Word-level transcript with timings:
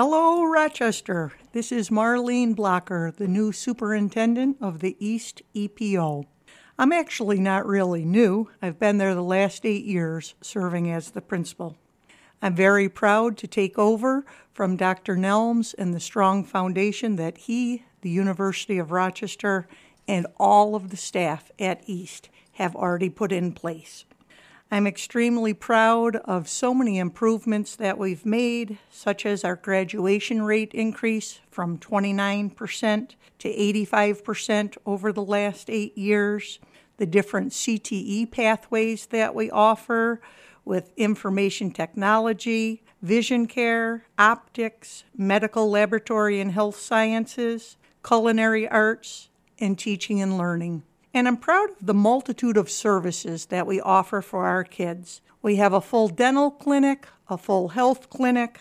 Hello, 0.00 0.44
Rochester. 0.44 1.32
This 1.50 1.72
is 1.72 1.90
Marlene 1.90 2.54
Blocker, 2.54 3.10
the 3.10 3.26
new 3.26 3.50
superintendent 3.50 4.56
of 4.60 4.78
the 4.78 4.96
East 5.04 5.42
EPO. 5.56 6.24
I'm 6.78 6.92
actually 6.92 7.40
not 7.40 7.66
really 7.66 8.04
new. 8.04 8.48
I've 8.62 8.78
been 8.78 8.98
there 8.98 9.16
the 9.16 9.24
last 9.24 9.66
eight 9.66 9.84
years 9.84 10.36
serving 10.40 10.88
as 10.88 11.10
the 11.10 11.20
principal. 11.20 11.76
I'm 12.40 12.54
very 12.54 12.88
proud 12.88 13.36
to 13.38 13.48
take 13.48 13.76
over 13.76 14.24
from 14.52 14.76
Dr. 14.76 15.16
Nelms 15.16 15.74
and 15.76 15.92
the 15.92 15.98
strong 15.98 16.44
foundation 16.44 17.16
that 17.16 17.36
he, 17.36 17.82
the 18.02 18.10
University 18.10 18.78
of 18.78 18.92
Rochester, 18.92 19.66
and 20.06 20.28
all 20.36 20.76
of 20.76 20.90
the 20.90 20.96
staff 20.96 21.50
at 21.58 21.82
East 21.86 22.28
have 22.52 22.76
already 22.76 23.10
put 23.10 23.32
in 23.32 23.52
place. 23.52 24.04
I'm 24.70 24.86
extremely 24.86 25.54
proud 25.54 26.16
of 26.16 26.46
so 26.46 26.74
many 26.74 26.98
improvements 26.98 27.74
that 27.76 27.96
we've 27.96 28.26
made, 28.26 28.78
such 28.90 29.24
as 29.24 29.42
our 29.42 29.56
graduation 29.56 30.42
rate 30.42 30.74
increase 30.74 31.40
from 31.50 31.78
29% 31.78 33.14
to 33.38 33.48
85% 33.48 34.76
over 34.84 35.10
the 35.10 35.22
last 35.22 35.70
eight 35.70 35.96
years, 35.96 36.58
the 36.98 37.06
different 37.06 37.52
CTE 37.52 38.30
pathways 38.30 39.06
that 39.06 39.34
we 39.34 39.50
offer 39.50 40.20
with 40.66 40.92
information 40.98 41.70
technology, 41.70 42.82
vision 43.00 43.46
care, 43.46 44.04
optics, 44.18 45.04
medical 45.16 45.70
laboratory 45.70 46.40
and 46.42 46.52
health 46.52 46.78
sciences, 46.78 47.78
culinary 48.06 48.68
arts, 48.68 49.30
and 49.58 49.78
teaching 49.78 50.20
and 50.20 50.36
learning. 50.36 50.82
And 51.14 51.26
I'm 51.26 51.36
proud 51.36 51.70
of 51.70 51.86
the 51.86 51.94
multitude 51.94 52.56
of 52.56 52.70
services 52.70 53.46
that 53.46 53.66
we 53.66 53.80
offer 53.80 54.20
for 54.20 54.46
our 54.46 54.64
kids. 54.64 55.20
We 55.42 55.56
have 55.56 55.72
a 55.72 55.80
full 55.80 56.08
dental 56.08 56.50
clinic, 56.50 57.06
a 57.28 57.38
full 57.38 57.68
health 57.68 58.10
clinic, 58.10 58.60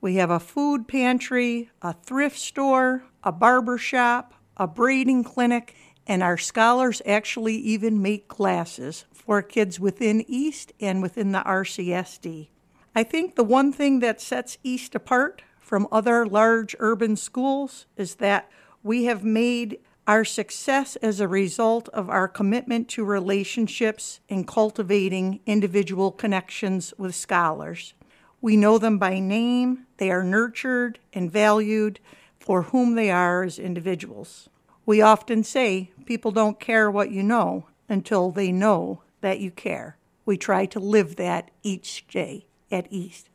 we 0.00 0.16
have 0.16 0.30
a 0.30 0.40
food 0.40 0.86
pantry, 0.86 1.70
a 1.82 1.92
thrift 1.92 2.38
store, 2.38 3.04
a 3.24 3.32
barber 3.32 3.78
shop, 3.78 4.34
a 4.56 4.66
braiding 4.66 5.24
clinic, 5.24 5.74
and 6.06 6.22
our 6.22 6.38
scholars 6.38 7.02
actually 7.04 7.56
even 7.56 8.00
make 8.00 8.28
classes 8.28 9.04
for 9.12 9.42
kids 9.42 9.80
within 9.80 10.24
East 10.28 10.72
and 10.80 11.02
within 11.02 11.32
the 11.32 11.40
RCSD. 11.40 12.48
I 12.94 13.02
think 13.02 13.34
the 13.34 13.44
one 13.44 13.72
thing 13.72 13.98
that 14.00 14.20
sets 14.20 14.58
East 14.62 14.94
apart 14.94 15.42
from 15.58 15.88
other 15.90 16.24
large 16.24 16.74
urban 16.78 17.16
schools 17.16 17.86
is 17.96 18.16
that 18.16 18.48
we 18.82 19.04
have 19.04 19.24
made 19.24 19.78
our 20.08 20.24
success 20.24 20.96
is 21.02 21.20
a 21.20 21.28
result 21.28 21.90
of 21.90 22.08
our 22.08 22.26
commitment 22.26 22.88
to 22.88 23.04
relationships 23.04 24.20
and 24.30 24.48
cultivating 24.48 25.38
individual 25.44 26.10
connections 26.10 26.94
with 26.96 27.14
scholars. 27.14 27.92
We 28.40 28.56
know 28.56 28.78
them 28.78 28.96
by 28.96 29.18
name, 29.18 29.86
they 29.98 30.10
are 30.10 30.24
nurtured 30.24 30.98
and 31.12 31.30
valued 31.30 32.00
for 32.40 32.62
whom 32.62 32.94
they 32.94 33.10
are 33.10 33.42
as 33.42 33.58
individuals. 33.58 34.48
We 34.86 35.02
often 35.02 35.44
say 35.44 35.90
people 36.06 36.30
don't 36.30 36.58
care 36.58 36.90
what 36.90 37.10
you 37.10 37.22
know 37.22 37.66
until 37.86 38.30
they 38.30 38.50
know 38.50 39.02
that 39.20 39.40
you 39.40 39.50
care. 39.50 39.98
We 40.24 40.38
try 40.38 40.64
to 40.66 40.80
live 40.80 41.16
that 41.16 41.50
each 41.62 42.08
day 42.08 42.46
at 42.70 42.86
East. 42.88 43.28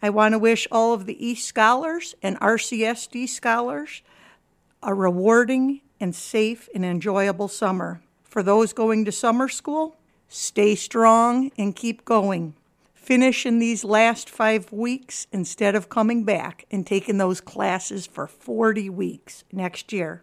I 0.00 0.08
want 0.08 0.32
to 0.32 0.38
wish 0.38 0.66
all 0.72 0.94
of 0.94 1.04
the 1.04 1.22
East 1.22 1.46
scholars 1.46 2.14
and 2.22 2.40
RCSD 2.40 3.28
scholars 3.28 4.00
a 4.82 4.94
rewarding 4.94 5.82
and 6.00 6.14
safe 6.14 6.68
and 6.74 6.84
enjoyable 6.84 7.48
summer. 7.48 8.00
For 8.24 8.42
those 8.42 8.72
going 8.72 9.04
to 9.04 9.12
summer 9.12 9.48
school, 9.48 9.96
stay 10.28 10.74
strong 10.74 11.50
and 11.56 11.74
keep 11.74 12.04
going. 12.04 12.54
Finish 12.94 13.46
in 13.46 13.58
these 13.58 13.84
last 13.84 14.28
five 14.28 14.70
weeks 14.70 15.26
instead 15.32 15.74
of 15.74 15.88
coming 15.88 16.24
back 16.24 16.66
and 16.70 16.86
taking 16.86 17.16
those 17.16 17.40
classes 17.40 18.06
for 18.06 18.26
40 18.26 18.90
weeks 18.90 19.44
next 19.50 19.92
year. 19.94 20.22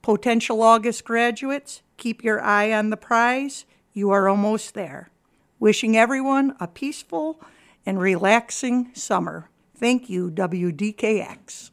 Potential 0.00 0.62
August 0.62 1.04
graduates, 1.04 1.82
keep 1.96 2.22
your 2.22 2.40
eye 2.40 2.72
on 2.72 2.90
the 2.90 2.96
prize. 2.96 3.64
You 3.92 4.10
are 4.10 4.28
almost 4.28 4.74
there. 4.74 5.10
Wishing 5.58 5.96
everyone 5.96 6.54
a 6.60 6.68
peaceful 6.68 7.40
and 7.84 8.00
relaxing 8.00 8.92
summer. 8.94 9.50
Thank 9.74 10.08
you, 10.08 10.30
WDKX. 10.30 11.70